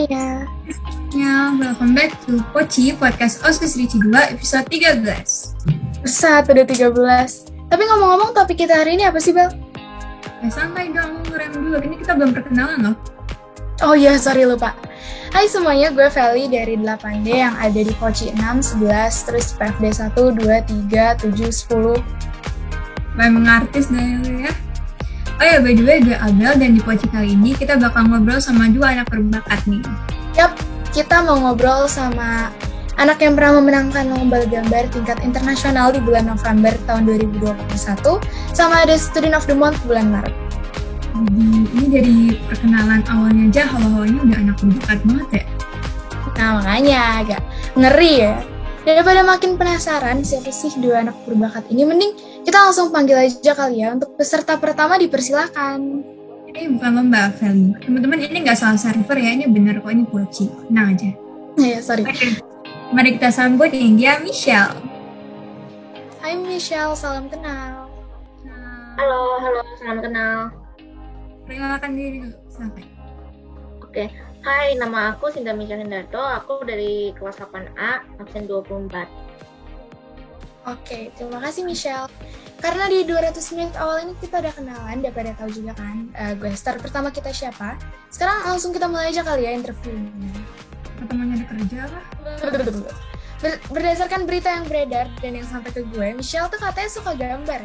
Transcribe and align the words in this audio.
semuanya. 0.00 0.48
Ya, 1.12 1.52
welcome 1.60 1.92
back 1.92 2.16
to 2.24 2.40
Poci 2.56 2.96
Podcast 2.96 3.44
OSIS 3.44 3.76
Ricci 3.76 4.00
2 4.00 4.32
episode 4.32 4.64
13. 4.72 6.00
Besar 6.00 6.40
udah 6.48 6.64
13. 6.64 7.52
Tapi 7.68 7.82
ngomong-ngomong 7.84 8.32
topik 8.32 8.64
kita 8.64 8.80
hari 8.80 8.96
ini 8.96 9.04
apa 9.04 9.20
sih, 9.20 9.36
Bel? 9.36 9.52
Ya 10.40 10.48
santai 10.48 10.88
dong, 10.88 11.20
ngerem 11.28 11.52
dulu. 11.52 11.76
Ini 11.84 12.00
kita 12.00 12.16
belum 12.16 12.32
perkenalan 12.32 12.80
loh. 12.80 12.96
Oh 13.84 13.92
iya, 13.92 14.16
sorry 14.16 14.48
lupa. 14.48 14.72
Hai 15.36 15.44
semuanya, 15.52 15.92
gue 15.92 16.08
Feli 16.08 16.48
dari 16.48 16.80
8D 16.80 17.28
yang 17.28 17.54
ada 17.60 17.80
di 17.84 17.92
Poci 18.00 18.32
6, 18.32 18.80
11, 18.80 19.28
terus 19.28 19.52
PFD 19.52 19.84
1, 19.92 20.16
2, 20.16 20.88
3, 20.88 21.28
7, 21.28 21.52
10. 21.52 22.00
Memang 23.20 23.44
artis 23.44 23.92
deh 23.92 24.48
ya. 24.48 24.52
Oh 25.40 25.46
ya, 25.48 25.56
by 25.56 25.72
the 25.72 25.80
way, 25.88 26.04
gue 26.04 26.12
Abel 26.12 26.52
dan 26.60 26.76
di 26.76 26.84
Poci 26.84 27.08
kali 27.08 27.32
ini 27.32 27.56
kita 27.56 27.80
bakal 27.80 28.12
ngobrol 28.12 28.36
sama 28.44 28.68
dua 28.68 28.92
anak 28.92 29.08
berbakat 29.08 29.64
nih. 29.64 29.80
Yap, 30.36 30.52
kita 30.92 31.24
mau 31.24 31.40
ngobrol 31.40 31.88
sama 31.88 32.52
anak 33.00 33.24
yang 33.24 33.32
pernah 33.40 33.56
memenangkan 33.56 34.12
lomba 34.12 34.44
gambar 34.44 34.92
tingkat 34.92 35.16
internasional 35.24 35.96
di 35.96 36.00
bulan 36.04 36.28
November 36.28 36.76
tahun 36.84 37.08
2021 37.32 37.56
sama 38.52 38.84
ada 38.84 39.00
Student 39.00 39.32
of 39.32 39.48
the 39.48 39.56
Month 39.56 39.80
bulan 39.88 40.12
Maret. 40.12 40.36
Jadi, 41.16 41.44
ini 41.72 41.86
dari 41.88 42.16
perkenalan 42.44 43.00
awalnya 43.08 43.48
aja, 43.48 43.64
hawa-hawanya 43.72 44.20
udah 44.20 44.36
anak 44.44 44.56
berbakat 44.60 44.98
banget 45.08 45.28
ya. 45.32 45.44
Nah 46.36 46.50
makanya 46.60 47.00
agak 47.24 47.40
ngeri 47.80 48.12
ya. 48.28 48.34
Daripada 48.84 49.24
makin 49.24 49.56
penasaran 49.56 50.20
siapa 50.20 50.52
sih 50.52 50.68
dua 50.84 51.00
anak 51.00 51.16
berbakat 51.24 51.64
ini, 51.72 51.88
mending 51.88 52.12
kita 52.44 52.56
langsung 52.56 52.88
panggil 52.88 53.20
aja 53.20 53.52
kali 53.52 53.84
ya 53.84 53.92
untuk 53.92 54.16
peserta 54.16 54.56
pertama 54.56 54.96
dipersilakan. 54.96 56.02
Ini 56.50 56.66
bukan 56.76 56.90
lomba, 56.98 57.30
Feli. 57.38 57.78
Teman-teman, 57.78 58.18
ini 58.26 58.42
nggak 58.42 58.58
salah 58.58 58.74
server 58.74 59.14
ya, 59.14 59.30
ini 59.38 59.46
bener 59.46 59.78
kok, 59.78 59.92
ini 59.94 60.02
Poci. 60.02 60.50
Tenang 60.66 60.98
aja. 60.98 61.10
Ya 61.54 61.78
sorry. 61.78 62.02
Oke, 62.02 62.42
mari 62.90 63.14
kita 63.14 63.30
sambut 63.30 63.70
yang 63.70 63.94
dia 63.94 64.18
Michelle. 64.18 64.74
Hai 66.18 66.34
Michelle, 66.34 66.98
salam 66.98 67.30
kenal. 67.30 67.86
Halo, 68.98 69.20
halo, 69.38 69.62
salam 69.78 70.02
kenal. 70.02 70.50
Perkenalkan 71.46 71.94
diri 71.94 72.18
dulu, 72.26 72.38
silakan. 72.50 72.86
Oke, 73.86 74.04
hai, 74.42 74.74
nama 74.74 75.14
aku 75.14 75.30
Sinta 75.30 75.54
Michelle 75.54 75.86
Hendarto, 75.86 76.18
aku 76.18 76.66
dari 76.66 77.14
kelas 77.14 77.38
8A, 77.38 78.18
absen 78.18 78.50
24. 78.50 79.06
Oke, 80.68 81.08
terima 81.16 81.40
kasih 81.40 81.64
Michelle. 81.64 82.10
Karena 82.60 82.92
di 82.92 83.08
200 83.08 83.32
menit 83.56 83.72
awal 83.80 84.04
ini 84.04 84.12
kita 84.20 84.44
udah 84.44 84.52
kenalan, 84.52 85.00
udah 85.00 85.12
pada 85.16 85.32
tahu 85.32 85.48
juga 85.48 85.72
kan 85.72 86.12
uh, 86.12 86.36
gue 86.36 86.52
star 86.52 86.76
pertama 86.76 87.08
kita 87.08 87.32
siapa. 87.32 87.80
Sekarang 88.12 88.44
langsung 88.44 88.76
kita 88.76 88.84
mulai 88.84 89.08
aja 89.08 89.24
kali 89.24 89.48
ya 89.48 89.56
interviewnya. 89.56 90.28
Atau 91.00 91.16
mau 91.16 91.24
nyari 91.24 91.48
kerja 91.48 91.88
lah? 91.88 92.04
Ber- 93.40 93.60
berdasarkan 93.72 94.28
berita 94.28 94.52
yang 94.52 94.68
beredar 94.68 95.08
dan 95.24 95.32
yang 95.32 95.48
sampai 95.48 95.72
ke 95.72 95.80
gue, 95.88 96.12
Michelle 96.12 96.52
tuh 96.52 96.60
katanya 96.60 96.90
suka 96.92 97.16
gambar? 97.16 97.64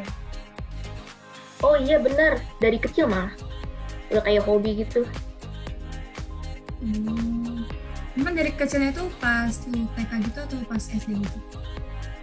Oh 1.60 1.76
iya 1.76 2.00
bener, 2.00 2.40
dari 2.64 2.80
kecil 2.80 3.12
mah. 3.12 3.28
Udah 4.08 4.24
kayak 4.24 4.48
hobi 4.48 4.80
gitu. 4.80 5.04
Hmm. 6.80 7.68
Emang 8.16 8.32
dari 8.32 8.56
kecilnya 8.56 8.96
tuh 8.96 9.12
pas 9.20 9.52
TK 9.52 10.10
gitu 10.32 10.38
atau 10.40 10.56
pas 10.64 10.80
SD 10.80 11.20
gitu? 11.20 11.38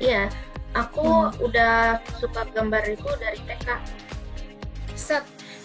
Iya, 0.01 0.33
aku 0.73 1.29
udah 1.41 2.01
suka 2.17 2.45
gambar 2.51 2.81
itu 2.89 3.09
dari 3.21 3.39
TK. 3.45 3.67
Set, 4.93 5.23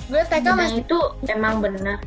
gue 0.09 0.21
TK 0.25 0.45
Dan 0.45 0.57
masih 0.57 0.81
itu 0.85 0.99
emang 1.29 1.61
bener. 1.65 1.99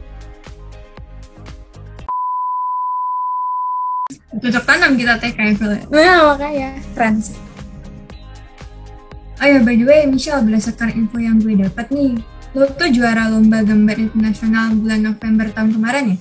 Cocok 4.31 4.63
tanam 4.63 4.95
kita 4.95 5.19
TK 5.19 5.37
ya, 5.37 5.53
Phil. 5.59 5.71
ya? 5.75 5.83
Nah, 5.91 6.19
makanya 6.33 6.69
keren 6.95 7.15
sih. 7.19 7.37
Oh 9.41 9.47
ya, 9.49 9.57
by 9.65 9.73
the 9.73 9.85
way, 9.89 10.05
Michelle, 10.05 10.45
berdasarkan 10.45 10.93
info 10.93 11.17
yang 11.17 11.41
gue 11.41 11.57
dapat 11.57 11.89
nih, 11.89 12.21
lo 12.53 12.69
tuh 12.77 12.93
juara 12.93 13.25
lomba 13.25 13.65
gambar 13.65 13.97
internasional 13.97 14.69
bulan 14.77 15.01
November 15.01 15.49
tahun 15.49 15.73
kemarin 15.73 16.13
ya? 16.13 16.17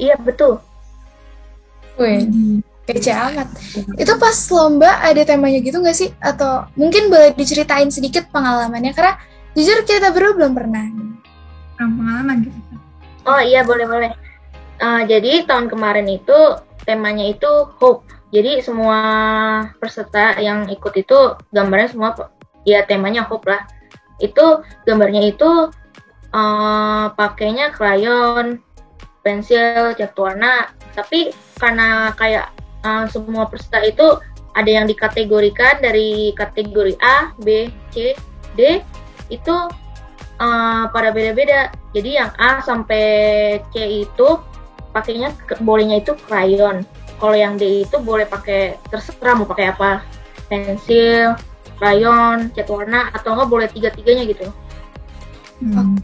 Iya 0.00 0.16
betul. 0.20 0.60
Wih, 1.96 2.24
Jadi, 2.24 2.44
kece 2.96 3.12
amat. 3.14 3.48
Itu 3.94 4.12
pas 4.18 4.36
lomba 4.50 5.00
ada 5.02 5.22
temanya 5.22 5.62
gitu 5.62 5.78
nggak 5.78 5.96
sih? 5.96 6.10
Atau 6.18 6.66
mungkin 6.74 7.08
boleh 7.08 7.34
diceritain 7.34 7.88
sedikit 7.88 8.26
pengalamannya? 8.34 8.92
Karena 8.92 9.18
jujur 9.54 9.82
kita 9.86 10.10
berdua 10.14 10.36
belum 10.36 10.52
pernah. 10.54 10.84
kurang 11.76 11.96
pengalaman 11.96 12.36
gitu. 12.44 12.58
Oh 13.24 13.40
iya 13.40 13.64
boleh 13.64 13.86
boleh. 13.88 14.12
Eh, 14.80 15.02
jadi 15.08 15.44
tahun 15.44 15.68
kemarin 15.68 16.08
itu 16.08 16.60
temanya 16.84 17.24
itu 17.28 17.48
hope. 17.80 18.04
Jadi 18.30 18.62
semua 18.62 19.00
peserta 19.80 20.38
yang 20.38 20.70
ikut 20.70 20.94
itu 20.94 21.36
gambarnya 21.50 21.88
semua 21.90 22.10
ya 22.68 22.84
temanya 22.84 23.24
hope 23.24 23.48
lah. 23.48 23.64
Itu 24.20 24.64
gambarnya 24.84 25.24
itu 25.24 25.72
eh, 26.32 27.06
pakainya 27.16 27.72
krayon, 27.72 28.60
pensil, 29.24 29.96
cat 29.96 30.12
warna. 30.16 30.72
Tapi 30.96 31.32
karena 31.60 32.12
kayak 32.16 32.59
eh, 32.84 33.04
semua 33.10 33.46
peserta 33.48 33.80
itu 33.84 34.20
ada 34.50 34.70
yang 34.70 34.86
dikategorikan 34.90 35.78
dari 35.78 36.34
kategori 36.34 36.98
A, 37.00 37.30
B, 37.38 37.70
C, 37.94 38.18
D 38.58 38.82
itu 39.30 39.56
eh, 40.40 40.84
pada 40.90 41.08
beda-beda. 41.14 41.70
Jadi 41.90 42.18
yang 42.18 42.30
A 42.38 42.62
sampai 42.62 43.04
C 43.74 44.06
itu 44.06 44.28
pakainya 44.90 45.34
bolehnya 45.62 46.02
itu 46.02 46.14
krayon. 46.26 46.82
Kalau 47.20 47.36
yang 47.36 47.60
D 47.60 47.84
itu 47.84 48.00
boleh 48.00 48.24
pakai 48.24 48.80
terserah 48.88 49.36
mau 49.36 49.44
pakai 49.44 49.76
apa, 49.76 50.00
pensil, 50.48 51.36
krayon, 51.76 52.48
cat 52.52 52.68
warna 52.68 53.12
atau 53.12 53.36
enggak 53.36 53.48
boleh 53.48 53.68
tiga-tiganya 53.68 54.24
gitu. 54.28 54.48
Hmm. 55.60 55.96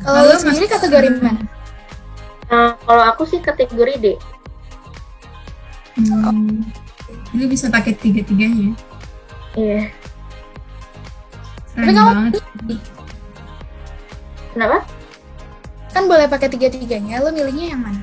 Kalau 0.00 0.16
Lalu 0.24 0.32
lo 0.32 0.36
sendiri 0.40 0.66
kategori 0.68 1.08
mana? 1.20 1.44
Nah, 2.50 2.72
kalau 2.84 3.04
aku 3.04 3.22
sih 3.28 3.40
kategori 3.40 3.94
D. 4.00 4.06
Hmm. 6.08 6.64
Lu 7.36 7.44
bisa 7.46 7.68
pakai 7.68 7.94
tiga-tiganya. 7.94 8.72
Iya. 9.54 9.90
Keren 11.76 11.94
Tapi 11.94 12.00
banget. 12.00 12.32
Kenapa? 14.50 14.78
Kan 15.90 16.04
boleh 16.06 16.26
pakai 16.26 16.48
tiga-tiganya. 16.50 17.22
Lo 17.22 17.30
milihnya 17.30 17.74
yang 17.76 17.82
mana? 17.82 18.02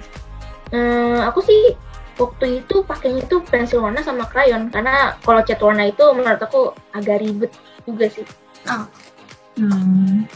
Hmm, 0.71 1.23
aku 1.27 1.39
sih 1.43 1.75
waktu 2.19 2.65
itu 2.65 2.83
pakainya 2.83 3.23
itu 3.23 3.39
pensil 3.45 3.79
warna 3.85 4.01
sama 4.01 4.25
krayon 4.27 4.73
karena 4.73 5.15
kalau 5.21 5.45
cat 5.45 5.61
warna 5.61 5.87
itu 5.87 6.03
menurut 6.11 6.41
aku 6.41 6.73
agak 6.91 7.21
ribet 7.23 7.51
juga 7.85 8.09
sih. 8.11 8.25
Oh, 8.67 8.85
Hmm. 9.57 10.29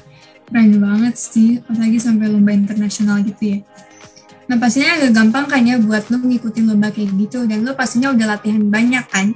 Keren 0.49 0.81
banget 0.81 1.15
sih, 1.15 1.61
apalagi 1.61 2.01
sampai 2.01 2.27
lomba 2.27 2.51
internasional 2.51 3.21
gitu 3.21 3.55
ya. 3.55 3.57
Nah 4.51 4.59
pastinya 4.59 4.99
agak 4.99 5.15
gampang 5.15 5.47
kan 5.47 5.63
ya 5.63 5.79
buat 5.79 6.11
lo 6.11 6.19
ngikutin 6.19 6.67
lomba 6.67 6.91
kayak 6.91 7.15
gitu 7.15 7.47
dan 7.47 7.63
lo 7.63 7.71
pastinya 7.71 8.11
udah 8.11 8.35
latihan 8.35 8.59
banyak 8.67 9.07
kan. 9.07 9.31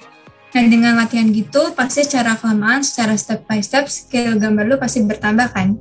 Nah 0.51 0.63
dengan 0.67 0.99
latihan 0.99 1.31
gitu 1.31 1.71
pasti 1.71 2.03
secara 2.03 2.35
kelamaan, 2.35 2.83
secara 2.83 3.15
step 3.15 3.47
by 3.47 3.63
step 3.63 3.87
skill 3.87 4.35
gambar 4.35 4.67
lo 4.67 4.75
pasti 4.75 5.07
bertambah 5.07 5.55
kan. 5.55 5.79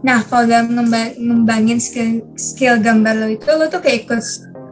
Nah 0.00 0.24
kalau 0.24 0.48
dalam 0.48 0.80
ngemba- 0.80 1.12
ngembangin 1.12 1.76
skill, 1.76 2.24
skill 2.40 2.80
gambar 2.80 3.12
lo 3.20 3.28
itu 3.28 3.44
lo 3.52 3.68
tuh 3.68 3.84
kayak 3.84 4.08
ikut 4.08 4.24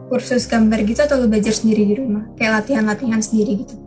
kursus 0.09 0.49
gambar 0.49 0.81
gitu 0.89 1.05
atau 1.05 1.21
lo 1.21 1.29
belajar 1.29 1.53
sendiri 1.53 1.85
di 1.85 1.93
rumah? 2.01 2.25
Kayak 2.33 2.65
latihan-latihan 2.65 3.21
sendiri 3.21 3.61
gitu. 3.61 3.77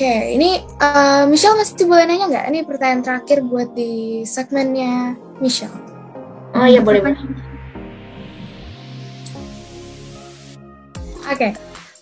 Oke, 0.00 0.32
ini 0.32 0.56
eh, 0.64 1.24
Michelle 1.28 1.60
masih 1.60 1.84
boleh 1.84 2.08
nanya 2.08 2.24
nggak? 2.32 2.44
Ini 2.48 2.58
pertanyaan 2.64 3.04
terakhir 3.04 3.44
buat 3.44 3.76
di 3.76 4.24
segmennya 4.24 5.12
Michelle. 5.44 5.76
Oh 6.56 6.64
iya 6.64 6.80
boleh. 6.80 7.04
Oke, 11.28 11.52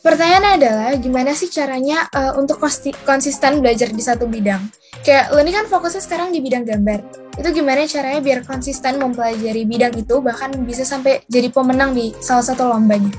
pertanyaannya 0.07 0.53
adalah 0.63 0.95
gimana 0.95 1.35
sih 1.35 1.51
caranya 1.51 2.07
eh, 2.15 2.39
untuk 2.39 2.63
konsisten 3.03 3.67
belajar 3.67 3.91
di 3.91 3.99
satu 3.99 4.31
bidang? 4.31 4.63
Kayak 5.03 5.35
lo 5.35 5.43
ini 5.43 5.51
kan 5.51 5.67
fokusnya 5.67 5.99
sekarang 5.99 6.31
di 6.31 6.39
bidang 6.39 6.71
gambar. 6.71 7.03
Itu 7.35 7.51
gimana 7.51 7.83
caranya 7.83 8.23
biar 8.23 8.47
konsisten 8.47 9.03
mempelajari 9.03 9.67
bidang 9.67 9.99
itu 9.99 10.23
bahkan 10.23 10.55
bisa 10.63 10.87
sampai 10.87 11.27
jadi 11.27 11.51
pemenang 11.51 11.99
di 11.99 12.15
salah 12.23 12.47
satu 12.47 12.63
lombanya? 12.63 13.11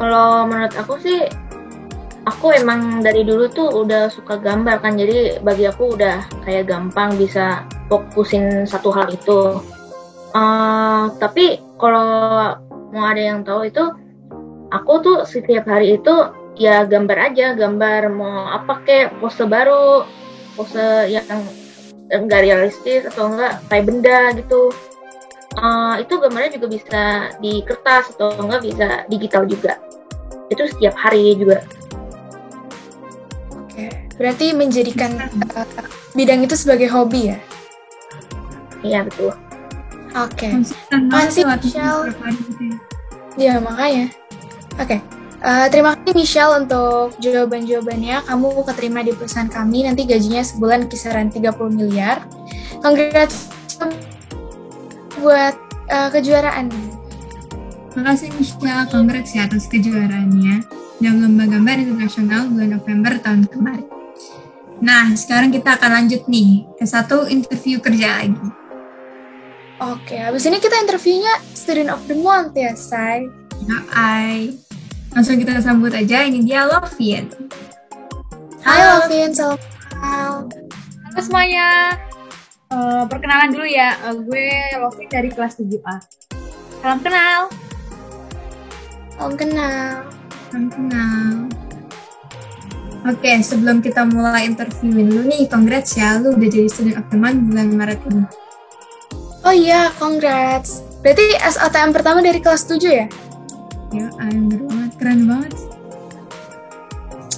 Kalau 0.00 0.48
menurut 0.48 0.72
aku 0.80 0.96
sih, 1.04 1.28
aku 2.26 2.52
emang 2.52 3.00
dari 3.00 3.22
dulu 3.22 3.46
tuh 3.46 3.70
udah 3.86 4.10
suka 4.10 4.36
gambar 4.42 4.82
kan, 4.82 4.98
jadi 4.98 5.38
bagi 5.40 5.70
aku 5.70 5.94
udah 5.94 6.26
kayak 6.42 6.66
gampang 6.66 7.14
bisa 7.14 7.62
fokusin 7.86 8.66
satu 8.66 8.90
hal 8.90 9.06
itu. 9.14 9.62
Eh, 10.34 11.04
tapi 11.22 11.62
kalau 11.78 12.58
mau 12.90 13.04
ada 13.06 13.22
yang 13.22 13.46
tahu 13.46 13.70
itu, 13.70 13.84
aku 14.74 14.92
tuh 15.00 15.18
setiap 15.22 15.64
hari 15.70 15.96
itu 15.96 16.14
ya 16.58 16.82
gambar 16.84 17.32
aja, 17.32 17.54
gambar 17.54 18.10
mau 18.10 18.50
apa 18.50 18.82
kek 18.82 19.16
pose 19.22 19.46
baru, 19.46 20.02
pose 20.58 21.08
yang 21.08 21.40
enggak 22.10 22.42
realistis 22.42 23.06
atau 23.06 23.32
enggak 23.32 23.62
kayak 23.70 23.86
benda 23.86 24.20
gitu. 24.34 24.74
Uh, 25.56 25.96
itu 26.04 26.20
gambarnya 26.20 26.60
juga 26.60 26.68
bisa 26.68 27.02
di 27.40 27.64
kertas 27.64 28.12
atau 28.12 28.28
enggak 28.36 28.60
bisa 28.60 28.88
digital 29.08 29.48
juga. 29.48 29.80
Itu 30.52 30.68
setiap 30.68 30.92
hari 31.00 31.32
juga 31.32 31.64
berarti 34.16 34.56
menjadikan 34.56 35.16
uh, 35.56 35.66
bidang 36.16 36.44
itu 36.44 36.56
sebagai 36.56 36.88
hobi 36.88 37.36
ya? 37.36 37.38
iya 38.84 39.00
betul 39.04 39.36
Oke, 40.16 40.48
tuh 40.48 41.44
latihan 41.44 41.52
Michelle. 41.60 42.02
ya. 43.36 43.52
ya 43.52 43.54
makanya. 43.60 44.08
Oke, 44.80 44.96
uh, 45.44 45.68
terima 45.68 45.92
kasih 45.92 46.16
Michelle 46.16 46.56
untuk 46.64 47.12
jawaban-jawabannya. 47.20 48.24
Kamu 48.24 48.64
keterima 48.64 49.04
di 49.04 49.12
perusahaan 49.12 49.52
kami, 49.52 49.84
nanti 49.84 50.08
gajinya 50.08 50.40
sebulan 50.40 50.88
kisaran 50.88 51.28
30 51.28 51.52
miliar. 51.68 52.24
Congrats 52.80 53.52
buat 55.20 55.52
uh, 55.92 56.08
kejuaraannya. 56.08 56.96
Makasih 58.00 58.32
Michelle, 58.40 58.88
congrats 58.88 59.36
ya 59.36 59.44
atas 59.44 59.68
kejuaraannya 59.68 60.64
dalam 61.04 61.28
lomba 61.28 61.44
gambar 61.44 61.76
internasional 61.76 62.48
bulan 62.48 62.80
November 62.80 63.12
tahun 63.20 63.44
kemarin. 63.52 63.88
Nah, 64.80 65.16
sekarang 65.16 65.48
kita 65.48 65.80
akan 65.80 65.90
lanjut 66.02 66.28
nih 66.28 66.68
ke 66.76 66.84
satu 66.84 67.24
interview 67.32 67.80
kerja 67.80 68.20
lagi. 68.20 68.36
Oke, 69.76 70.16
habis 70.16 70.44
ini 70.48 70.56
kita 70.60 70.76
interviewnya 70.80 71.32
Student 71.52 71.92
of 71.92 72.04
the 72.08 72.16
Month 72.16 72.56
ya, 72.56 72.72
Say. 72.76 73.28
Hai. 73.92 74.52
Langsung 75.16 75.40
kita 75.40 75.56
sambut 75.64 75.92
aja, 75.96 76.24
ini 76.28 76.44
dia 76.44 76.68
Lovian. 76.68 77.28
Hai 78.60 78.80
Lovin, 78.84 79.32
salam 79.32 79.56
kenal. 79.60 80.32
Halo 81.08 81.20
semuanya, 81.24 81.68
Eh, 82.66 83.04
perkenalan 83.06 83.54
dulu 83.54 83.62
ya, 83.62 83.94
Eh, 84.10 84.16
gue 84.26 84.48
Lovi 84.82 85.06
dari 85.06 85.30
kelas 85.30 85.54
7A. 85.54 86.02
Salam 86.82 86.98
kenal. 86.98 87.46
Salam 89.14 89.34
kenal. 89.38 90.02
Salam 90.50 90.66
kenal. 90.68 91.32
Oke, 93.06 93.38
sebelum 93.38 93.78
kita 93.78 94.02
mulai 94.02 94.50
interviewin 94.50 95.14
lu 95.14 95.22
nih, 95.30 95.46
congrats 95.46 95.94
ya, 95.94 96.18
lu 96.18 96.34
udah 96.34 96.48
jadi 96.50 96.66
student 96.66 96.98
of 96.98 97.06
the 97.06 97.18
month 97.18 97.38
bulan 97.46 97.70
Maret 97.70 98.02
ini. 98.10 98.26
Oh 99.46 99.54
iya, 99.54 99.94
congrats. 99.94 100.82
Berarti 101.06 101.38
SATM 101.38 101.94
pertama 101.94 102.18
dari 102.18 102.42
kelas 102.42 102.66
7 102.66 102.82
ya? 102.82 103.06
Ya, 103.94 104.10
bener 104.18 104.58
banget, 104.66 104.92
keren 104.98 105.20
banget. 105.30 105.54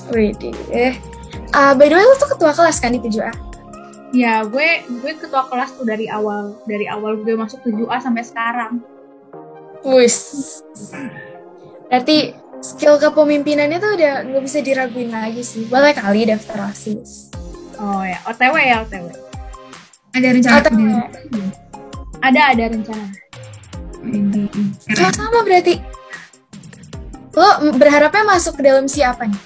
Widih. 0.09 0.56
Eh, 0.73 0.97
uh, 1.53 1.76
by 1.76 1.93
the 1.93 2.00
way, 2.00 2.05
lu 2.09 2.17
tuh 2.17 2.32
ketua 2.32 2.56
kelas 2.56 2.81
kan 2.81 2.97
di 2.97 3.00
7A? 3.05 3.29
Ya, 4.17 4.41
gue 4.49 4.88
gue 4.88 5.12
ketua 5.21 5.53
kelas 5.53 5.76
tuh 5.76 5.85
dari 5.85 6.09
awal, 6.09 6.56
dari 6.64 6.88
awal 6.88 7.21
gue 7.21 7.37
masuk 7.37 7.61
7A 7.61 8.00
sampai 8.00 8.25
sekarang. 8.25 8.81
Wis. 9.85 10.17
Berarti 11.93 12.48
skill 12.60 12.99
kepemimpinannya 12.99 13.78
tuh 13.78 13.94
udah 13.94 14.12
nggak 14.25 14.43
bisa 14.43 14.58
diraguin 14.60 15.10
lagi 15.10 15.40
sih. 15.40 15.64
Boleh 15.66 15.93
kali 15.93 16.26
daftar 16.26 16.69
OSIS. 16.69 17.31
Oh 17.78 18.02
ya, 18.02 18.19
OTW 18.25 18.55
ya 18.58 18.76
OTW. 18.82 19.06
Ada 20.10 20.28
rencana 20.32 20.56
Atau- 20.58 20.75
ada 20.75 20.99
Ada 22.19 22.40
ada 22.50 22.64
rencana. 22.69 23.06
Keren. 24.84 25.12
sama 25.14 25.40
berarti. 25.43 25.78
Lo 27.32 27.46
berharapnya 27.72 28.25
masuk 28.26 28.58
ke 28.58 28.62
dalam 28.64 28.90
siapa 28.90 29.31
nih? 29.31 29.43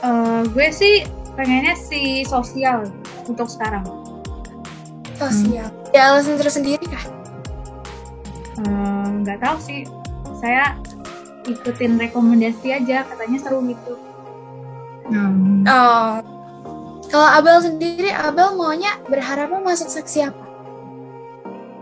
Eh, 0.00 0.42
gue 0.48 0.68
sih 0.70 0.94
pengennya 1.34 1.74
si 1.74 2.22
sosial 2.22 2.86
untuk 3.26 3.50
sekarang. 3.50 3.82
Sosial. 5.16 5.66
Ya 5.90 6.14
alasan 6.14 6.38
tersendiri 6.38 6.86
kah? 6.86 7.04
Eh, 8.60 9.06
Nggak 9.20 9.42
tahu 9.42 9.56
sih, 9.60 9.80
saya 10.38 10.78
ikutin 11.46 11.96
rekomendasi 11.96 12.68
aja, 12.74 13.06
katanya 13.08 13.38
seru 13.40 13.64
gitu. 13.64 13.94
Hmm. 15.08 15.64
Oh. 15.66 16.12
Kalau 17.10 17.26
Abel 17.26 17.58
sendiri, 17.58 18.14
Abel 18.14 18.54
maunya 18.54 18.94
berharapnya 19.10 19.58
masuk 19.58 19.90
seksi 19.90 20.30
apa? 20.30 20.44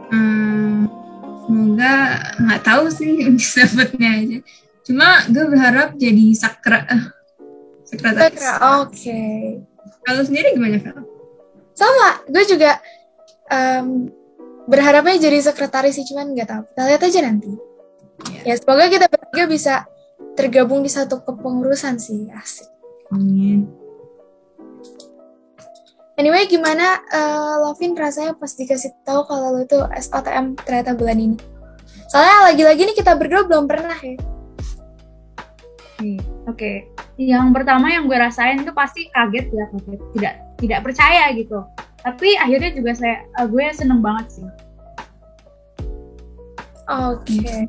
Hmm, 0.09 0.89
semoga 1.45 1.95
nggak 2.41 2.63
tahu 2.65 2.85
sih 2.89 3.29
dapetnya 3.77 4.11
aja. 4.25 4.39
Cuma 4.89 5.21
gue 5.29 5.45
berharap 5.53 6.01
jadi 6.01 6.33
sakra, 6.33 6.89
eh, 6.89 7.05
sekretaris. 7.85 8.41
Sakra, 8.41 8.89
oke. 8.89 9.21
Kalau 10.01 10.23
sendiri 10.25 10.57
gimana, 10.57 10.81
Vel? 10.81 11.05
Sama, 11.77 12.25
gue 12.25 12.45
juga 12.49 12.81
em, 13.53 14.09
berharapnya 14.65 15.29
jadi 15.29 15.45
sekretaris 15.45 16.01
sih, 16.01 16.09
cuman 16.09 16.33
nggak 16.33 16.49
tahu. 16.49 16.63
Kita 16.73 16.83
lihat 16.89 17.03
aja 17.05 17.21
nanti. 17.21 17.68
Ya, 18.43 18.55
semoga 18.59 18.91
kita 18.91 19.07
bertiga 19.07 19.45
bisa 19.47 19.75
tergabung 20.35 20.83
di 20.83 20.91
satu 20.91 21.23
kepengurusan 21.23 21.99
sih, 21.99 22.31
asik. 22.35 22.67
Amin. 23.15 23.67
Anyway, 26.19 26.51
gimana 26.51 26.99
eh, 27.15 27.55
Lovin 27.63 27.95
rasanya 27.95 28.35
pas 28.35 28.51
dikasih 28.51 28.91
tahu 29.07 29.23
kalau 29.31 29.55
lo 29.55 29.63
itu 29.63 29.79
SOTM 29.79 30.59
ternyata 30.59 30.99
bulan 30.99 31.15
ini? 31.15 31.39
Soalnya 32.11 32.51
lagi-lagi 32.51 32.83
nih 32.91 32.97
kita 32.99 33.15
berdua 33.15 33.47
belum 33.47 33.71
pernah 33.71 33.95
ya. 34.03 34.19
Oke, 36.47 36.87
yang 37.19 37.51
pertama 37.51 37.91
yang 37.91 38.07
gue 38.07 38.15
rasain 38.15 38.63
tuh 38.63 38.75
pasti 38.75 39.11
kaget 39.11 39.51
ya, 39.51 39.65
kaget, 39.71 40.01
tidak 40.15 40.35
tidak 40.59 40.81
percaya 40.87 41.25
gitu. 41.35 41.59
Tapi 42.03 42.39
akhirnya 42.39 42.71
juga 42.75 42.93
saya, 42.95 43.23
eh, 43.23 43.47
gue 43.47 43.65
seneng 43.75 44.01
banget 44.03 44.27
sih. 44.39 44.47
Oke. 46.89 47.69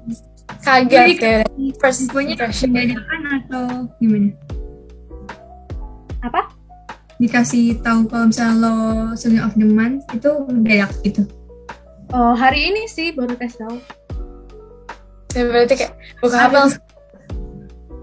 Kaget 0.64 1.20
ya. 1.20 1.40
First 1.80 2.12
impression. 2.12 2.76
dadakan 2.76 3.22
atau 3.44 3.66
gimana? 4.00 4.36
Apa? 6.20 6.52
Dikasih 7.20 7.80
tahu 7.84 8.08
kalau 8.08 8.32
misalnya 8.32 8.56
lo 8.64 8.76
student 9.16 9.44
of 9.44 9.54
the 9.56 9.68
month 9.68 10.04
itu 10.16 10.32
mendadak 10.48 10.92
gitu. 11.04 11.24
Oh, 12.16 12.34
hari 12.34 12.72
ini 12.72 12.88
sih 12.90 13.12
baru 13.14 13.36
tes 13.36 13.56
tahu. 13.60 13.78
Ya, 15.38 15.46
berarti 15.46 15.74
kayak 15.78 15.94
buka 16.24 16.36
HP 16.42 16.54
langsung, 16.58 16.84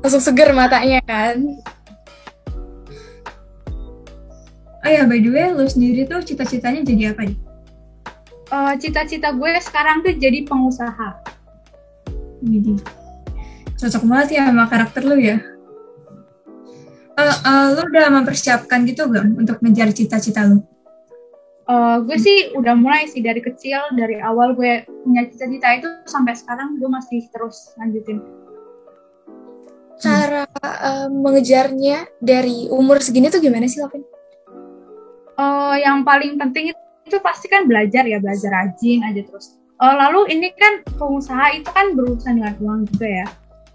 langsung 0.04 0.22
seger 0.22 0.54
matanya 0.54 1.02
kan. 1.02 1.42
Oh 4.86 4.90
ya, 4.94 5.02
by 5.02 5.18
the 5.18 5.30
way, 5.34 5.50
lo 5.50 5.66
sendiri 5.66 6.06
tuh 6.06 6.22
cita-citanya 6.22 6.86
jadi 6.86 7.10
apa 7.10 7.26
nih? 7.26 7.38
Eh, 8.46 8.72
cita-cita 8.78 9.34
gue 9.34 9.50
sekarang 9.58 10.06
tuh 10.06 10.14
jadi 10.14 10.46
pengusaha. 10.46 11.25
Jadi 12.46 12.72
cocok 13.76 14.02
banget 14.06 14.28
ya 14.38 14.42
sama 14.48 14.70
karakter 14.70 15.02
lo 15.02 15.18
ya. 15.18 15.36
Eh, 17.16 17.36
eh, 17.42 17.66
lo 17.74 17.82
udah 17.82 18.06
mempersiapkan 18.12 18.86
gitu 18.86 19.10
belum 19.10 19.40
untuk 19.42 19.58
ngejar 19.64 19.90
cita-cita 19.90 20.46
lo? 20.46 20.62
Eh, 21.66 21.96
gue 22.06 22.18
sih 22.22 22.38
udah 22.54 22.78
mulai 22.78 23.10
sih 23.10 23.18
dari 23.18 23.42
kecil, 23.42 23.90
dari 23.98 24.22
awal 24.22 24.54
gue 24.54 24.86
punya 25.02 25.26
cita-cita 25.26 25.68
itu 25.74 25.88
sampai 26.06 26.38
sekarang 26.38 26.78
gue 26.78 26.86
masih 26.86 27.26
terus 27.34 27.74
lanjutin. 27.74 28.22
Cara 29.98 30.46
eh, 30.62 31.08
mengejarnya 31.10 32.06
dari 32.22 32.70
umur 32.70 33.02
segini 33.02 33.34
tuh 33.34 33.42
gimana 33.42 33.66
sih, 33.66 33.82
Lovin? 33.82 34.06
Eh, 35.36 35.74
yang 35.82 36.06
paling 36.06 36.38
penting 36.38 36.70
itu, 36.70 36.82
itu 37.10 37.18
pasti 37.18 37.50
kan 37.50 37.66
belajar 37.66 38.06
ya, 38.06 38.22
belajar 38.22 38.50
rajin 38.54 39.02
aja 39.02 39.26
terus. 39.26 39.58
Eh, 39.76 39.94
lalu 40.00 40.32
ini 40.32 40.48
kan 40.56 40.80
pengusaha 40.96 41.52
itu 41.52 41.68
kan 41.68 41.92
berurusan 41.92 42.40
dengan 42.40 42.56
uang 42.64 42.80
juga 42.96 43.08
ya. 43.24 43.26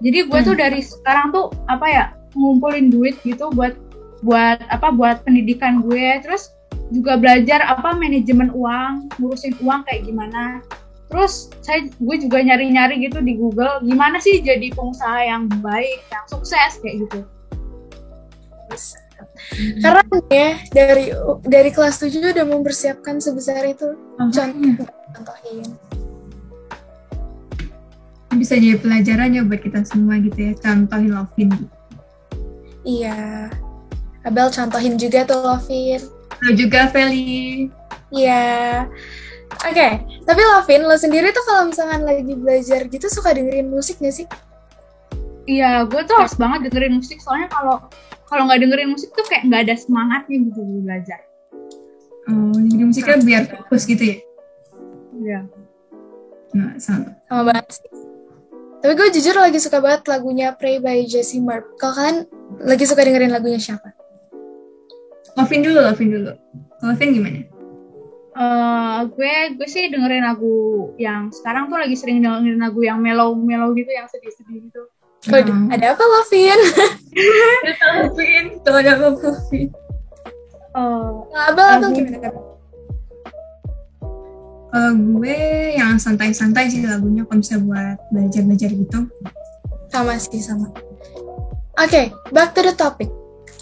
Jadi 0.01 0.17
gue 0.33 0.39
tuh 0.41 0.57
dari 0.57 0.81
sekarang 0.81 1.29
tuh 1.29 1.53
apa 1.69 1.85
ya 1.85 2.05
ngumpulin 2.33 2.89
duit 2.89 3.21
gitu 3.21 3.53
buat 3.53 3.77
buat 4.25 4.57
apa 4.73 4.89
buat 4.97 5.21
pendidikan 5.21 5.85
gue, 5.85 6.17
terus 6.25 6.49
juga 6.89 7.21
belajar 7.21 7.61
apa 7.69 7.93
manajemen 7.93 8.49
uang, 8.49 9.13
ngurusin 9.21 9.53
uang 9.61 9.85
kayak 9.85 10.09
gimana. 10.09 10.65
Terus 11.13 11.53
saya 11.61 11.85
gue 11.85 12.15
juga 12.17 12.41
nyari-nyari 12.41 13.05
gitu 13.05 13.21
di 13.21 13.37
Google 13.37 13.85
gimana 13.85 14.17
sih 14.17 14.41
jadi 14.41 14.73
pengusaha 14.73 15.21
yang 15.21 15.45
baik, 15.61 16.01
yang 16.09 16.25
sukses 16.25 16.81
kayak 16.81 17.05
gitu. 17.05 17.19
Karena 19.85 20.01
ya 20.33 20.49
dari 20.73 21.13
dari 21.45 21.69
kelas 21.69 22.01
7 22.01 22.33
udah 22.33 22.45
mempersiapkan 22.47 23.21
sebesar 23.21 23.69
itu. 23.69 23.93
Makanya, 24.17 24.81
Contohin. 25.11 25.90
Bisa 28.41 28.57
jadi 28.57 28.81
pelajaran 28.81 29.37
ya 29.37 29.45
buat 29.45 29.61
kita 29.61 29.85
semua 29.85 30.17
gitu 30.17 30.49
ya. 30.49 30.53
Contohin 30.57 31.13
Lovin. 31.13 31.49
Iya. 32.81 33.47
Abel 34.25 34.49
contohin 34.49 34.97
juga 34.97 35.21
tuh 35.29 35.37
Lovin. 35.45 36.01
Lo 36.41 36.51
juga, 36.57 36.89
Feli. 36.89 37.69
Iya. 38.09 38.85
Oke, 39.61 39.89
tapi 40.25 40.41
Lovin, 40.41 40.89
lo 40.89 40.97
sendiri 40.97 41.29
tuh 41.29 41.45
kalau 41.45 41.69
misalkan 41.69 42.01
lagi 42.01 42.33
belajar 42.33 42.89
gitu 42.89 43.05
suka 43.11 43.35
dengerin 43.37 43.69
musik 43.69 44.01
gak 44.01 44.15
sih? 44.15 44.25
Iya, 45.45 45.85
gue 45.85 46.01
tuh 46.07 46.15
harus 46.17 46.33
banget 46.33 46.71
dengerin 46.71 46.97
musik 46.97 47.21
soalnya 47.21 47.51
kalau 47.51 47.77
kalau 48.31 48.47
nggak 48.47 48.63
dengerin 48.63 48.95
musik 48.95 49.11
tuh 49.11 49.27
kayak 49.27 49.43
nggak 49.51 49.61
ada 49.67 49.75
semangatnya 49.75 50.37
gitu 50.47 50.61
belajar. 50.87 51.19
musiknya 52.91 53.17
biar 53.23 53.43
fokus 53.47 53.83
gitu 53.87 54.03
ya 54.03 54.17
Iya. 55.21 55.39
nah 56.51 56.75
sama 56.79 57.15
Sama 57.27 57.41
banget 57.51 57.65
sih. 57.71 58.00
Tapi 58.81 58.93
gue 58.93 59.07
jujur 59.13 59.35
lagi 59.35 59.57
suka 59.57 59.77
banget 59.77 60.09
lagunya 60.09 60.51
Pray 60.51 60.77
by 60.77 61.05
Jesse 61.05 61.37
Murph. 61.37 61.77
Kalau 61.77 61.93
kalian 61.93 62.17
lagi 62.59 62.83
suka 62.83 63.01
dengerin 63.01 63.29
lagunya 63.29 63.57
siapa? 63.57 63.93
Lovin 65.31 65.61
dulu 65.61 65.79
Lovin 65.79 66.09
dulu 66.11 66.31
Lovin 66.81 67.09
gimana 67.13 67.39
Eh, 68.31 68.99
gue 69.11 69.33
gue 69.53 69.67
sih 69.67 69.87
dengerin 69.87 70.23
lagu 70.23 70.55
yang 70.95 71.29
sekarang 71.29 71.67
tuh 71.67 71.77
lagi 71.77 71.93
sering 71.93 72.19
dengerin 72.19 72.57
lagu 72.57 72.79
yang 72.79 72.97
mellow-mellow 72.97 73.75
gitu, 73.75 73.91
yang 73.91 74.07
sedih-sedih 74.07 74.65
gitu. 74.65 74.81
Waduh, 75.27 75.51
Hmm. 75.51 75.67
ada 75.69 75.93
apa 75.93 76.01
Lovin? 76.01 76.59
Lovin 78.01 78.45
tuh 78.65 78.73
ada 78.73 78.91
apa 78.95 79.05
Lovin 79.13 79.67
Eh, 80.71 81.11
Abel, 81.37 81.65
Abel 81.67 81.67
Lagu- 81.83 81.91
gimana? 81.93 82.29
Kalau 84.71 84.95
gue 84.95 85.37
yang 85.75 85.99
santai-santai 85.99 86.71
sih 86.71 86.87
lagunya 86.87 87.27
kalau 87.27 87.43
bisa 87.43 87.59
buat 87.59 87.99
belajar-belajar 88.09 88.71
gitu 88.71 88.99
Sama 89.91 90.15
sih, 90.15 90.39
sama. 90.39 90.71
Oke, 91.75 92.15
back 92.31 92.55
to 92.55 92.63
the 92.63 92.71
topic. 92.71 93.11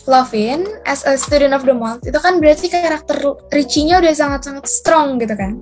Lovin, 0.05 0.65
as 0.85 1.01
a 1.05 1.17
student 1.17 1.57
of 1.57 1.65
the 1.65 1.73
month, 1.73 2.05
itu 2.05 2.17
kan 2.21 2.37
berarti 2.37 2.69
karakter 2.69 3.17
Richie-nya 3.49 3.97
udah 3.97 4.13
sangat-sangat 4.13 4.65
strong 4.69 5.17
gitu 5.17 5.33
kan. 5.33 5.57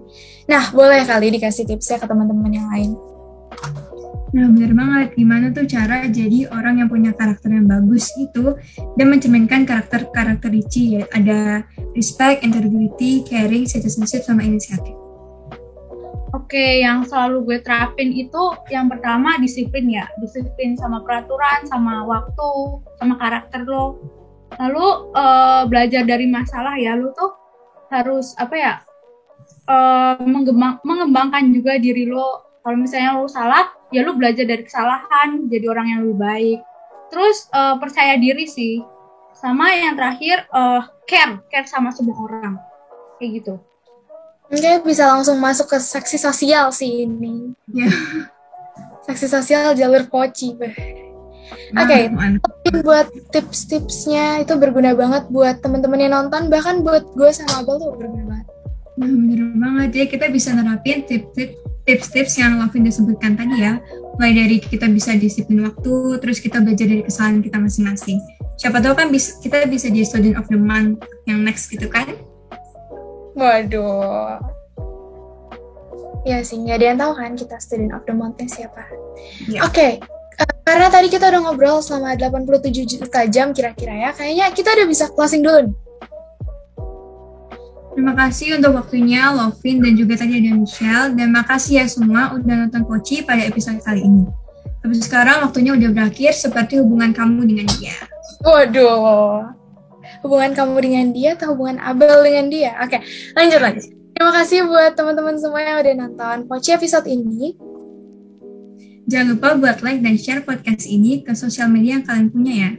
Nah, 0.51 0.71
boleh 0.75 1.07
kali 1.07 1.31
dikasih 1.35 1.63
tipsnya 1.67 1.99
ke 1.99 2.07
teman-teman 2.07 2.51
yang 2.51 2.67
lain. 2.67 2.91
Nah 4.35 4.51
bener 4.51 4.75
banget, 4.75 5.15
gimana 5.15 5.55
tuh 5.55 5.63
cara 5.63 6.03
jadi 6.11 6.51
orang 6.51 6.83
yang 6.83 6.91
punya 6.91 7.15
karakter 7.15 7.47
yang 7.47 7.63
bagus 7.63 8.11
itu 8.19 8.59
dan 8.99 9.07
mencerminkan 9.07 9.63
karakter-karakter 9.63 10.51
Richie 10.51 10.99
ya. 10.99 11.03
Ada 11.15 11.63
respect, 11.95 12.43
integrity, 12.43 13.23
caring, 13.23 13.63
citizenship, 13.63 14.27
sama 14.27 14.43
inisiatif. 14.43 15.06
Oke, 16.35 16.83
yang 16.83 17.07
selalu 17.07 17.47
gue 17.47 17.57
terapin 17.63 18.11
itu 18.11 18.51
yang 18.67 18.91
pertama 18.91 19.39
disiplin 19.39 19.87
ya, 19.87 20.11
disiplin 20.19 20.75
sama 20.75 20.99
peraturan, 20.99 21.63
sama 21.71 22.03
waktu, 22.03 22.83
sama 22.99 23.15
karakter 23.15 23.63
lo. 23.63 23.95
Lalu 24.59 24.87
eh, 25.15 25.61
belajar 25.71 26.03
dari 26.03 26.27
masalah 26.27 26.75
ya, 26.75 26.99
lo 26.99 27.15
tuh 27.15 27.31
harus 27.95 28.35
apa 28.35 28.55
ya, 28.59 28.73
eh, 29.71 30.19
mengembang- 30.19 30.83
mengembangkan 30.83 31.47
juga 31.55 31.79
diri 31.79 32.03
lo. 32.03 32.43
Kalau 32.59 32.75
misalnya 32.75 33.15
lo 33.15 33.31
salah, 33.31 33.71
ya 33.95 34.03
lo 34.03 34.19
belajar 34.19 34.43
dari 34.43 34.67
kesalahan, 34.67 35.47
jadi 35.47 35.71
orang 35.71 35.87
yang 35.87 35.99
lebih 36.03 36.19
baik. 36.19 36.59
Terus 37.07 37.47
eh, 37.55 37.75
percaya 37.79 38.19
diri 38.19 38.43
sih, 38.43 38.83
sama 39.31 39.71
yang 39.71 39.95
terakhir 39.95 40.43
eh, 40.43 40.81
care, 41.07 41.39
care 41.47 41.71
sama 41.71 41.95
semua 41.95 42.19
orang, 42.19 42.59
kayak 43.15 43.31
gitu. 43.39 43.55
Oke, 44.47 44.71
bisa 44.87 45.11
langsung 45.11 45.35
masuk 45.43 45.75
ke 45.75 45.77
seksi 45.77 46.15
sosial 46.15 46.71
sih 46.71 47.03
ini. 47.03 47.51
Ya. 47.71 47.87
Seksi 49.07 49.27
sosial 49.31 49.71
jalur 49.75 50.07
poci. 50.11 50.55
Nah, 51.71 51.87
Oke. 51.87 52.11
mantap. 52.11 52.51
buat 52.83 53.07
tips-tipsnya 53.31 54.43
itu 54.43 54.51
berguna 54.59 54.91
banget 54.91 55.31
buat 55.31 55.63
teman-teman 55.63 56.03
yang 56.03 56.11
nonton 56.11 56.51
bahkan 56.51 56.83
buat 56.83 57.07
gue 57.15 57.31
sama 57.31 57.63
Abel 57.63 57.79
tuh 57.79 57.95
berguna 57.95 58.23
banget. 58.27 58.47
Nah, 58.99 59.07
bener 59.07 59.39
banget. 59.55 59.87
Jadi 59.95 60.05
kita 60.11 60.25
bisa 60.27 60.49
nerapin 60.51 61.07
tip-tip 61.07 61.55
tips-tips 61.87 62.35
yang 62.35 62.59
Lovin 62.59 62.83
sebutkan 62.91 63.39
tadi 63.39 63.63
ya. 63.63 63.79
Mulai 64.19 64.33
dari 64.35 64.57
kita 64.59 64.91
bisa 64.91 65.15
disiplin 65.15 65.63
waktu, 65.63 66.19
terus 66.19 66.43
kita 66.43 66.59
belajar 66.59 66.83
dari 66.83 67.01
kesalahan 67.05 67.39
kita 67.39 67.57
masing-masing. 67.63 68.19
Siapa 68.59 68.83
tahu 68.83 68.93
kan 68.97 69.07
bis- 69.07 69.39
kita 69.39 69.63
bisa 69.71 69.87
jadi 69.87 70.03
student 70.03 70.35
of 70.35 70.51
the 70.51 70.59
month 70.59 70.99
yang 71.29 71.47
next 71.47 71.71
gitu 71.71 71.87
kan? 71.87 72.11
Waduh. 73.37 74.41
Ya 76.25 76.41
sih, 76.43 76.57
nggak 76.59 76.75
ada 76.81 76.85
yang 76.91 76.99
tahu 76.99 77.13
kan 77.15 77.31
kita 77.37 77.55
student 77.61 77.93
of 77.93 78.03
the 78.03 78.11
month-nya 78.11 78.49
siapa. 78.49 78.83
Iya. 79.47 79.63
Oke, 79.63 80.01
eh, 80.01 80.49
karena 80.65 80.89
tadi 80.89 81.07
kita 81.07 81.29
udah 81.29 81.41
ngobrol 81.45 81.79
selama 81.79 82.17
87 82.17 82.83
juta 82.83 83.23
jam 83.29 83.55
kira-kira 83.55 83.93
ya, 83.93 84.09
kayaknya 84.11 84.51
kita 84.51 84.73
udah 84.73 84.87
bisa 84.89 85.05
closing 85.13 85.45
dulu 85.45 85.69
nih. 85.69 85.75
Terima 87.97 88.13
kasih 88.13 88.61
untuk 88.61 88.77
waktunya 88.77 89.33
Lovin 89.33 89.81
dan 89.81 89.97
juga 89.97 90.21
tadi 90.21 90.37
ada 90.37 90.53
Michelle. 90.53 91.17
Dan 91.17 91.33
makasih 91.33 91.81
ya 91.81 91.85
semua 91.89 92.29
udah 92.29 92.69
nonton 92.69 92.85
Poci 92.85 93.25
pada 93.25 93.41
episode 93.41 93.81
kali 93.81 94.05
ini. 94.05 94.29
Tapi 94.85 94.93
sekarang 95.01 95.41
waktunya 95.41 95.73
udah 95.73 95.89
berakhir 95.97 96.37
seperti 96.37 96.77
hubungan 96.77 97.09
kamu 97.09 97.49
dengan 97.49 97.65
dia. 97.81 97.97
Waduh. 98.45 99.49
Hubungan 100.23 100.51
kamu 100.53 100.77
dengan 100.81 101.05
dia 101.13 101.37
atau 101.37 101.53
hubungan 101.53 101.77
Abel 101.81 102.25
dengan 102.25 102.45
dia? 102.49 102.71
Oke, 102.81 103.01
lanjut 103.37 103.61
lagi. 103.61 103.81
Terima 104.17 104.31
kasih 104.33 104.65
buat 104.65 104.97
teman-teman 104.97 105.37
semua 105.37 105.61
yang 105.61 105.77
udah 105.77 105.93
nonton 105.93 106.37
Poci 106.49 106.73
episode 106.73 107.05
ini. 107.05 107.53
Jangan 109.07 109.37
lupa 109.37 109.55
buat 109.55 109.77
like 109.85 110.01
dan 110.03 110.19
share 110.19 110.43
podcast 110.43 110.83
ini 110.89 111.23
ke 111.23 111.31
sosial 111.37 111.71
media 111.71 112.01
yang 112.01 112.03
kalian 112.03 112.27
punya 112.33 112.53
ya. 112.53 112.71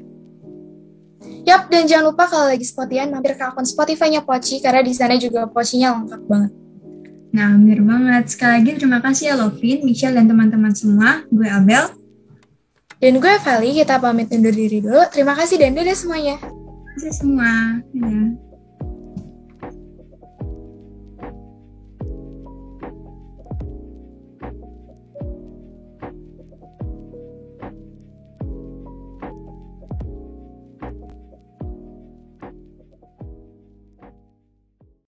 Yap, 1.49 1.73
dan 1.73 1.89
jangan 1.89 2.13
lupa 2.13 2.29
kalau 2.29 2.53
lagi 2.53 2.67
Spotify 2.67 3.09
mampir 3.09 3.33
ke 3.33 3.41
akun 3.41 3.65
Spotify-nya 3.65 4.21
Poci 4.21 4.61
karena 4.61 4.85
di 4.85 4.93
sana 4.93 5.17
juga 5.17 5.49
Pocinya 5.49 5.97
lengkap 5.97 6.23
banget. 6.29 6.53
Nah, 7.33 7.57
bener 7.57 7.81
banget. 7.85 8.25
Sekali 8.29 8.53
lagi 8.61 8.71
terima 8.77 8.99
kasih 9.01 9.25
ya 9.33 9.35
Lovin, 9.37 9.85
Michelle, 9.85 10.17
dan 10.17 10.29
teman-teman 10.29 10.73
semua. 10.77 11.25
Gue 11.33 11.49
Abel. 11.49 11.89
Dan 12.99 13.23
gue 13.23 13.35
Feli, 13.41 13.79
kita 13.79 13.97
pamit 13.97 14.29
undur 14.29 14.53
diri 14.53 14.83
dulu. 14.83 15.01
Terima 15.09 15.33
kasih 15.39 15.57
dan 15.61 15.73
dadah 15.73 15.97
semuanya. 15.97 16.37
Terima 16.99 17.15
kasih 17.15 17.23
semua. 17.23 17.55
Dadah. 17.95 18.48